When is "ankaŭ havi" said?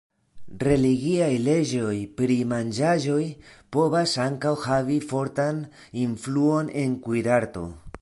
4.27-5.01